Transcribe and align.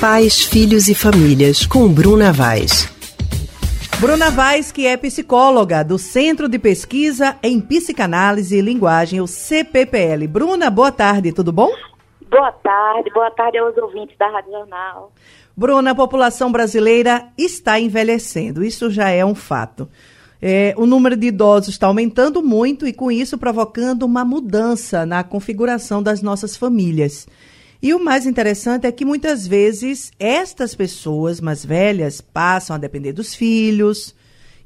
Pais, 0.00 0.46
Filhos 0.46 0.88
e 0.88 0.94
Famílias, 0.94 1.66
com 1.66 1.86
Bruna 1.86 2.32
Vaz. 2.32 2.90
Bruna 4.00 4.30
Vaz, 4.30 4.72
que 4.72 4.86
é 4.86 4.96
psicóloga 4.96 5.84
do 5.84 5.98
Centro 5.98 6.48
de 6.48 6.58
Pesquisa 6.58 7.36
em 7.42 7.60
Psicanálise 7.60 8.56
e 8.56 8.62
Linguagem, 8.62 9.20
o 9.20 9.26
CPPL. 9.26 10.26
Bruna, 10.26 10.70
boa 10.70 10.90
tarde, 10.90 11.32
tudo 11.32 11.52
bom? 11.52 11.70
Boa 12.30 12.50
tarde, 12.50 13.10
boa 13.12 13.30
tarde 13.32 13.58
aos 13.58 13.76
ouvintes 13.76 14.16
da 14.16 14.26
Rádio 14.30 14.52
Jornal. 14.52 15.12
Bruna, 15.54 15.90
a 15.90 15.94
população 15.94 16.50
brasileira 16.50 17.26
está 17.36 17.78
envelhecendo, 17.78 18.64
isso 18.64 18.88
já 18.88 19.10
é 19.10 19.22
um 19.22 19.34
fato. 19.34 19.86
É, 20.40 20.72
o 20.78 20.86
número 20.86 21.14
de 21.14 21.26
idosos 21.26 21.74
está 21.74 21.88
aumentando 21.88 22.42
muito 22.42 22.86
e, 22.86 22.92
com 22.94 23.12
isso, 23.12 23.36
provocando 23.36 24.04
uma 24.04 24.24
mudança 24.24 25.04
na 25.04 25.22
configuração 25.22 26.02
das 26.02 26.22
nossas 26.22 26.56
famílias. 26.56 27.28
E 27.82 27.94
o 27.94 28.04
mais 28.04 28.26
interessante 28.26 28.86
é 28.86 28.92
que 28.92 29.06
muitas 29.06 29.46
vezes 29.46 30.12
estas 30.18 30.74
pessoas 30.74 31.40
mais 31.40 31.64
velhas 31.64 32.20
passam 32.20 32.76
a 32.76 32.78
depender 32.78 33.12
dos 33.12 33.34
filhos, 33.34 34.14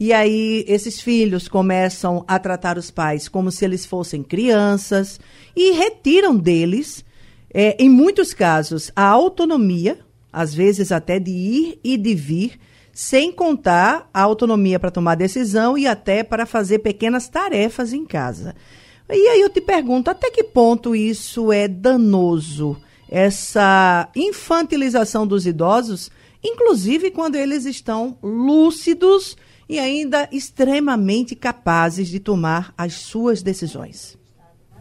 e 0.00 0.14
aí 0.14 0.64
esses 0.66 1.00
filhos 1.00 1.46
começam 1.46 2.24
a 2.26 2.38
tratar 2.38 2.78
os 2.78 2.90
pais 2.90 3.28
como 3.28 3.50
se 3.50 3.66
eles 3.66 3.84
fossem 3.84 4.22
crianças 4.22 5.20
e 5.54 5.72
retiram 5.72 6.34
deles, 6.34 7.04
é, 7.52 7.76
em 7.78 7.88
muitos 7.88 8.32
casos, 8.32 8.90
a 8.96 9.04
autonomia, 9.04 9.98
às 10.32 10.54
vezes 10.54 10.90
até 10.90 11.18
de 11.18 11.30
ir 11.30 11.80
e 11.84 11.98
de 11.98 12.14
vir, 12.14 12.58
sem 12.94 13.30
contar 13.30 14.08
a 14.12 14.22
autonomia 14.22 14.80
para 14.80 14.90
tomar 14.90 15.16
decisão 15.16 15.76
e 15.76 15.86
até 15.86 16.24
para 16.24 16.46
fazer 16.46 16.78
pequenas 16.78 17.28
tarefas 17.28 17.92
em 17.92 18.06
casa. 18.06 18.54
E 19.08 19.28
aí 19.28 19.40
eu 19.42 19.50
te 19.50 19.60
pergunto, 19.60 20.10
até 20.10 20.30
que 20.30 20.42
ponto 20.42 20.96
isso 20.96 21.52
é 21.52 21.68
danoso? 21.68 22.80
Essa 23.12 24.08
infantilização 24.16 25.26
dos 25.26 25.46
idosos, 25.46 26.10
inclusive 26.42 27.10
quando 27.10 27.34
eles 27.34 27.66
estão 27.66 28.16
lúcidos 28.22 29.36
e 29.68 29.78
ainda 29.78 30.26
extremamente 30.32 31.36
capazes 31.36 32.08
de 32.08 32.18
tomar 32.18 32.72
as 32.76 32.94
suas 32.94 33.42
decisões. 33.42 34.18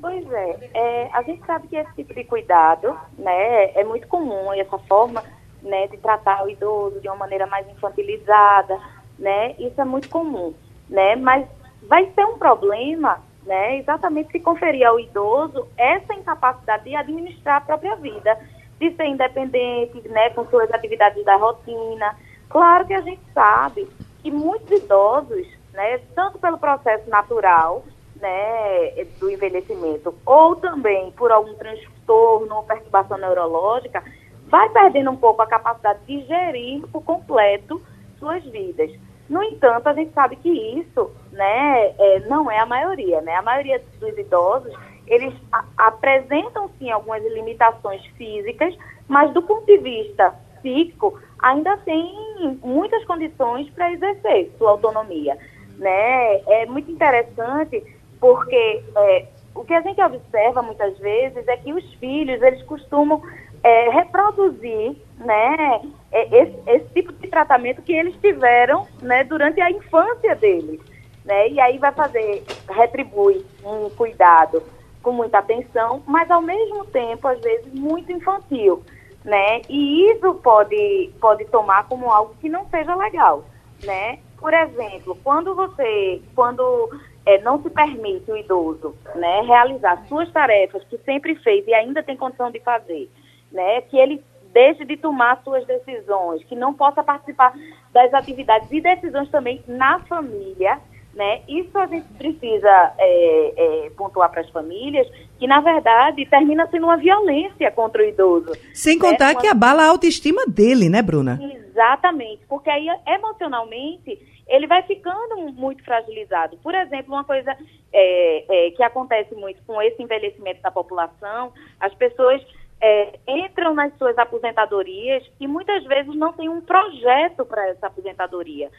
Pois 0.00 0.28
é, 0.28 0.70
é, 0.74 1.10
a 1.12 1.22
gente 1.22 1.46
sabe 1.46 1.68
que 1.68 1.76
esse 1.76 1.94
tipo 1.94 2.12
de 2.14 2.24
cuidado, 2.24 2.98
né, 3.16 3.70
é 3.76 3.84
muito 3.84 4.08
comum 4.08 4.52
essa 4.52 4.76
forma, 4.76 5.22
né, 5.62 5.86
de 5.86 5.96
tratar 5.98 6.44
o 6.44 6.50
idoso 6.50 7.00
de 7.00 7.06
uma 7.06 7.16
maneira 7.16 7.46
mais 7.46 7.64
infantilizada, 7.68 8.76
né, 9.16 9.52
isso 9.52 9.80
é 9.80 9.84
muito 9.84 10.08
comum, 10.08 10.52
né, 10.90 11.14
mas 11.14 11.46
vai 11.82 12.10
ser 12.12 12.24
um 12.24 12.38
problema 12.38 13.22
né? 13.46 13.78
Exatamente 13.78 14.32
se 14.32 14.40
conferir 14.40 14.86
ao 14.86 15.00
idoso 15.00 15.66
essa 15.76 16.12
incapacidade 16.14 16.84
de 16.84 16.96
administrar 16.96 17.58
a 17.58 17.60
própria 17.60 17.94
vida, 17.96 18.36
de 18.78 18.90
ser 18.94 19.06
independente, 19.06 20.06
né, 20.08 20.30
com 20.30 20.44
suas 20.46 20.70
atividades 20.70 21.24
da 21.24 21.36
rotina. 21.36 22.14
Claro 22.50 22.86
que 22.86 22.94
a 22.94 23.00
gente 23.00 23.22
sabe 23.32 23.88
que 24.22 24.30
muitos 24.30 24.70
idosos, 24.70 25.46
né, 25.72 25.98
tanto 26.14 26.38
pelo 26.38 26.58
processo 26.58 27.08
natural, 27.08 27.84
né, 28.20 29.04
do 29.18 29.30
envelhecimento, 29.30 30.14
ou 30.26 30.56
também 30.56 31.10
por 31.12 31.30
algum 31.30 31.54
transtorno 31.54 32.56
ou 32.56 32.62
perturbação 32.64 33.18
neurológica, 33.18 34.02
vai 34.48 34.68
perdendo 34.70 35.10
um 35.10 35.16
pouco 35.16 35.42
a 35.42 35.46
capacidade 35.46 36.00
de 36.06 36.22
gerir 36.26 36.86
por 36.88 37.02
completo 37.02 37.80
suas 38.18 38.44
vidas. 38.44 38.90
No 39.28 39.42
entanto, 39.42 39.88
a 39.88 39.94
gente 39.94 40.12
sabe 40.12 40.36
que 40.36 40.48
isso 40.48 41.10
né, 41.32 41.94
é, 41.98 42.20
não 42.28 42.50
é 42.50 42.58
a 42.58 42.66
maioria. 42.66 43.20
Né? 43.20 43.34
A 43.34 43.42
maioria 43.42 43.82
dos 43.98 44.16
idosos, 44.16 44.72
eles 45.06 45.34
a, 45.52 45.64
apresentam 45.76 46.70
sim 46.78 46.90
algumas 46.90 47.22
limitações 47.24 48.04
físicas, 48.16 48.76
mas 49.08 49.32
do 49.32 49.42
ponto 49.42 49.66
de 49.66 49.78
vista 49.78 50.34
psíquico, 50.60 51.18
ainda 51.40 51.76
tem 51.78 52.58
muitas 52.62 53.04
condições 53.04 53.68
para 53.70 53.92
exercer 53.92 54.52
sua 54.58 54.70
autonomia. 54.70 55.36
Né? 55.78 56.40
É 56.46 56.66
muito 56.66 56.90
interessante 56.90 57.82
porque 58.20 58.82
é, 58.96 59.26
o 59.56 59.64
que 59.64 59.74
a 59.74 59.80
gente 59.80 60.00
observa 60.00 60.62
muitas 60.62 60.96
vezes 60.98 61.46
é 61.48 61.56
que 61.56 61.72
os 61.72 61.94
filhos, 61.94 62.40
eles 62.42 62.62
costumam 62.62 63.22
é, 63.62 63.90
reproduzir 63.90 64.96
né, 65.18 65.80
é, 66.12 66.42
esse, 66.42 66.56
esse, 66.66 66.88
tipo 66.94 67.12
de 67.12 67.26
tratamento 67.28 67.82
que 67.82 67.92
eles 67.92 68.14
tiveram 68.16 68.86
né, 69.02 69.24
durante 69.24 69.60
a 69.60 69.70
infância 69.70 70.34
deles. 70.36 70.80
Né? 71.24 71.48
E 71.48 71.60
aí 71.60 71.78
vai 71.78 71.92
fazer, 71.92 72.44
retribui 72.68 73.44
um 73.64 73.90
cuidado 73.90 74.62
com 75.02 75.12
muita 75.12 75.38
atenção, 75.38 76.02
mas 76.06 76.30
ao 76.30 76.42
mesmo 76.42 76.84
tempo, 76.86 77.26
às 77.26 77.40
vezes, 77.40 77.72
muito 77.72 78.12
infantil. 78.12 78.82
Né? 79.24 79.62
E 79.68 80.12
isso 80.12 80.34
pode, 80.34 81.10
pode 81.20 81.44
tomar 81.46 81.88
como 81.88 82.10
algo 82.10 82.36
que 82.40 82.48
não 82.48 82.68
seja 82.68 82.94
legal. 82.94 83.44
Né? 83.82 84.20
Por 84.38 84.54
exemplo, 84.54 85.18
quando 85.24 85.54
você, 85.54 86.22
quando 86.34 86.90
é, 87.26 87.40
não 87.42 87.60
se 87.60 87.68
permite 87.68 88.30
o 88.30 88.36
idoso 88.36 88.94
né, 89.16 89.40
realizar 89.42 90.06
suas 90.08 90.30
tarefas 90.30 90.84
que 90.84 90.96
sempre 90.98 91.34
fez 91.36 91.66
e 91.66 91.74
ainda 91.74 92.02
tem 92.02 92.16
condição 92.16 92.50
de 92.50 92.60
fazer, 92.60 93.10
né, 93.50 93.80
que 93.82 93.98
ele 93.98 94.22
deixe 94.52 94.84
de 94.86 94.96
tomar 94.96 95.42
suas 95.42 95.66
decisões, 95.66 96.42
que 96.44 96.54
não 96.54 96.72
possa 96.72 97.02
participar 97.02 97.52
das 97.92 98.14
atividades 98.14 98.70
e 98.72 98.80
decisões 98.80 99.28
também 99.28 99.62
na 99.68 99.98
família, 100.00 100.80
né? 101.16 101.40
Isso 101.48 101.76
a 101.78 101.86
gente 101.86 102.06
precisa 102.18 102.92
é, 102.98 103.86
é, 103.86 103.90
pontuar 103.96 104.30
para 104.30 104.42
as 104.42 104.50
famílias, 104.50 105.06
que 105.38 105.46
na 105.46 105.60
verdade 105.60 106.24
termina 106.26 106.66
sendo 106.70 106.84
uma 106.84 106.96
violência 106.96 107.70
contra 107.70 108.02
o 108.02 108.06
idoso. 108.06 108.52
Sem 108.74 108.96
né? 108.96 109.00
contar 109.00 109.32
uma... 109.32 109.40
que 109.40 109.46
abala 109.46 109.82
a 109.82 109.88
autoestima 109.88 110.44
dele, 110.46 110.88
né, 110.88 111.02
Bruna? 111.02 111.38
Exatamente, 111.76 112.42
porque 112.48 112.70
aí 112.70 112.88
emocionalmente 113.06 114.18
ele 114.48 114.66
vai 114.66 114.82
ficando 114.84 115.36
muito 115.52 115.84
fragilizado. 115.84 116.56
Por 116.58 116.74
exemplo, 116.74 117.12
uma 117.12 117.22
coisa 117.22 117.54
é, 117.92 118.66
é 118.66 118.70
que 118.70 118.82
acontece 118.82 119.34
muito 119.34 119.62
com 119.66 119.80
esse 119.82 120.02
envelhecimento 120.02 120.62
da 120.62 120.70
população, 120.70 121.52
as 121.78 121.92
pessoas 121.94 122.42
é, 122.80 123.18
entram 123.28 123.74
nas 123.74 123.94
suas 123.98 124.16
aposentadorias 124.16 125.22
e 125.38 125.46
muitas 125.46 125.84
vezes 125.84 126.14
não 126.14 126.32
tem 126.32 126.48
um 126.48 126.62
projeto 126.62 127.44
para 127.44 127.68
essa 127.68 127.88
aposentadoria. 127.88 128.70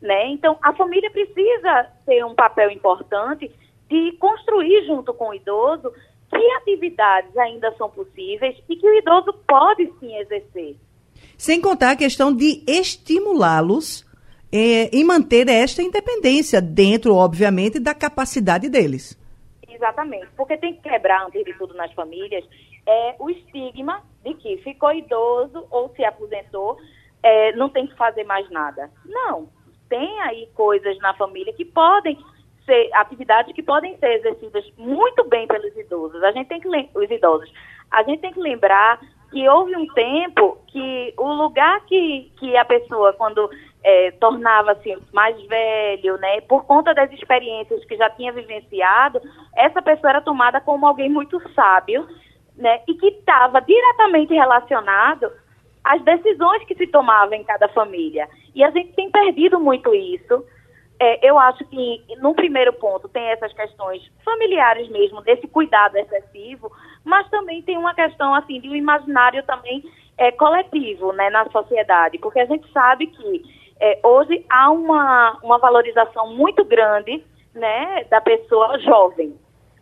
Né? 0.00 0.28
Então, 0.28 0.56
a 0.62 0.72
família 0.74 1.10
precisa 1.10 1.90
ter 2.06 2.24
um 2.24 2.36
papel 2.36 2.70
importante 2.70 3.50
de 3.88 4.12
construir 4.12 4.86
junto 4.86 5.12
com 5.12 5.30
o 5.30 5.34
idoso 5.34 5.92
que 6.30 6.50
atividades 6.52 7.36
ainda 7.36 7.72
são 7.72 7.90
possíveis 7.90 8.56
e 8.68 8.76
que 8.76 8.88
o 8.88 8.94
idoso 8.94 9.32
pode 9.44 9.92
sim 9.98 10.16
exercer. 10.18 10.76
Sem 11.36 11.60
contar 11.60 11.92
a 11.92 11.96
questão 11.96 12.34
de 12.34 12.62
estimulá-los 12.66 14.04
é, 14.52 14.88
em 14.96 15.04
manter 15.04 15.48
esta 15.48 15.82
independência, 15.82 16.62
dentro, 16.62 17.14
obviamente, 17.14 17.80
da 17.80 17.94
capacidade 17.94 18.68
deles. 18.68 19.18
Exatamente, 19.68 20.28
porque 20.36 20.56
tem 20.56 20.74
que 20.74 20.88
quebrar, 20.88 21.26
antes 21.26 21.44
de 21.44 21.52
tudo, 21.54 21.74
nas 21.74 21.92
famílias, 21.92 22.44
é 22.86 23.16
o 23.18 23.28
estigma 23.28 24.02
de 24.22 24.34
que 24.34 24.56
ficou 24.58 24.92
idoso 24.92 25.66
ou 25.70 25.92
se 25.96 26.04
aposentou, 26.04 26.78
é, 27.22 27.52
não 27.56 27.68
tem 27.68 27.86
que 27.86 27.96
fazer 27.96 28.24
mais 28.24 28.48
nada. 28.50 28.90
Não, 29.04 29.48
tem 29.88 30.20
aí 30.20 30.48
coisas 30.54 30.96
na 30.98 31.14
família 31.14 31.52
que 31.52 31.64
podem 31.64 32.16
ser 32.64 32.90
atividades 32.94 33.54
que 33.54 33.62
podem 33.62 33.96
ser 33.98 34.18
exercidas 34.18 34.64
muito 34.76 35.24
bem 35.28 35.46
pelos 35.46 35.76
idosos. 35.76 36.22
A 36.22 36.32
gente 36.32 36.48
tem 36.48 36.60
que 36.60 36.68
os 36.68 37.10
idosos. 37.10 37.52
A 37.90 38.02
gente 38.02 38.20
tem 38.20 38.32
que 38.32 38.40
lembrar 38.40 39.00
que 39.34 39.48
houve 39.48 39.76
um 39.76 39.86
tempo 39.88 40.58
que 40.68 41.12
o 41.18 41.32
lugar 41.32 41.84
que, 41.86 42.30
que 42.38 42.56
a 42.56 42.64
pessoa 42.64 43.12
quando 43.14 43.50
é, 43.82 44.12
tornava-se 44.12 44.96
mais 45.12 45.36
velho, 45.46 46.16
né, 46.18 46.40
por 46.42 46.64
conta 46.64 46.94
das 46.94 47.12
experiências 47.12 47.84
que 47.84 47.96
já 47.96 48.08
tinha 48.10 48.32
vivenciado, 48.32 49.20
essa 49.56 49.82
pessoa 49.82 50.10
era 50.10 50.20
tomada 50.20 50.60
como 50.60 50.86
alguém 50.86 51.10
muito 51.10 51.42
sábio 51.52 52.06
né, 52.56 52.80
e 52.86 52.94
que 52.94 53.08
estava 53.08 53.60
diretamente 53.60 54.32
relacionado 54.32 55.28
às 55.82 56.00
decisões 56.02 56.64
que 56.64 56.76
se 56.76 56.86
tomavam 56.86 57.34
em 57.34 57.42
cada 57.42 57.68
família. 57.70 58.28
E 58.54 58.62
a 58.62 58.70
gente 58.70 58.92
tem 58.92 59.10
perdido 59.10 59.58
muito 59.58 59.92
isso. 59.92 60.44
É, 61.00 61.28
eu 61.28 61.38
acho 61.38 61.64
que, 61.64 62.04
no 62.18 62.34
primeiro 62.34 62.72
ponto, 62.72 63.08
tem 63.08 63.24
essas 63.24 63.52
questões 63.52 64.02
familiares 64.24 64.88
mesmo, 64.88 65.20
desse 65.22 65.46
cuidado 65.48 65.96
excessivo, 65.96 66.70
mas 67.04 67.28
também 67.30 67.62
tem 67.62 67.76
uma 67.76 67.94
questão, 67.94 68.34
assim, 68.34 68.60
de 68.60 68.68
um 68.68 68.76
imaginário 68.76 69.42
também 69.44 69.82
é, 70.16 70.30
coletivo, 70.32 71.12
né, 71.12 71.30
na 71.30 71.48
sociedade, 71.50 72.18
porque 72.18 72.40
a 72.40 72.46
gente 72.46 72.70
sabe 72.72 73.08
que 73.08 73.42
é, 73.80 73.98
hoje 74.04 74.44
há 74.48 74.70
uma, 74.70 75.38
uma 75.42 75.58
valorização 75.58 76.32
muito 76.32 76.64
grande, 76.64 77.24
né, 77.54 78.04
da 78.04 78.20
pessoa 78.20 78.78
jovem, 78.78 79.34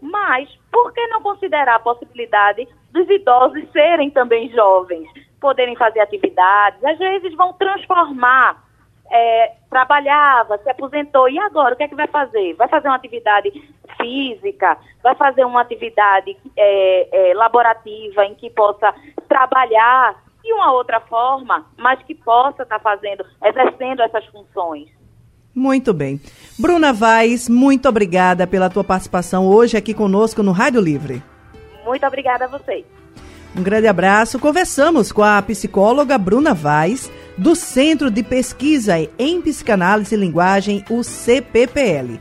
mas 0.00 0.48
por 0.70 0.92
que 0.92 1.06
não 1.08 1.22
considerar 1.22 1.76
a 1.76 1.80
possibilidade 1.80 2.68
dos 2.92 3.08
idosos 3.08 3.70
serem 3.72 4.10
também 4.10 4.50
jovens, 4.50 5.08
poderem 5.40 5.76
fazer 5.76 6.00
atividades? 6.00 6.82
Às 6.84 6.98
vezes 6.98 7.34
vão 7.34 7.52
transformar. 7.54 8.67
É, 9.10 9.52
trabalhava, 9.70 10.58
se 10.58 10.70
aposentou, 10.70 11.28
e 11.28 11.38
agora 11.38 11.74
o 11.74 11.76
que 11.76 11.84
é 11.84 11.88
que 11.88 11.94
vai 11.94 12.08
fazer? 12.08 12.54
Vai 12.54 12.68
fazer 12.68 12.88
uma 12.88 12.96
atividade 12.96 13.50
física, 13.96 14.76
vai 15.02 15.14
fazer 15.14 15.44
uma 15.44 15.62
atividade 15.62 16.36
é, 16.56 17.30
é, 17.30 17.34
laborativa 17.34 18.24
em 18.24 18.34
que 18.34 18.50
possa 18.50 18.94
trabalhar. 19.28 20.16
de 20.42 20.52
uma 20.52 20.72
outra 20.72 21.00
forma, 21.00 21.66
mas 21.76 22.02
que 22.04 22.14
possa 22.14 22.62
estar 22.62 22.78
tá 22.78 22.78
fazendo, 22.78 23.24
exercendo 23.44 24.00
essas 24.02 24.24
funções. 24.26 24.88
Muito 25.54 25.92
bem. 25.92 26.20
Bruna 26.56 26.92
Vaz, 26.92 27.48
muito 27.48 27.88
obrigada 27.88 28.46
pela 28.46 28.70
tua 28.70 28.84
participação 28.84 29.46
hoje 29.46 29.76
aqui 29.76 29.92
conosco 29.92 30.42
no 30.42 30.52
Rádio 30.52 30.80
Livre. 30.80 31.22
Muito 31.84 32.06
obrigada 32.06 32.44
a 32.44 32.48
vocês. 32.48 32.86
Um 33.56 33.62
grande 33.62 33.88
abraço. 33.88 34.38
Conversamos 34.38 35.10
com 35.10 35.22
a 35.22 35.42
psicóloga 35.42 36.16
Bruna 36.16 36.54
Vaz, 36.54 37.10
do 37.38 37.54
Centro 37.54 38.10
de 38.10 38.22
Pesquisa 38.22 38.94
em 39.18 39.40
Psicanálise 39.40 40.14
e 40.14 40.18
Linguagem, 40.18 40.84
o 40.90 41.04
CPPL. 41.04 42.18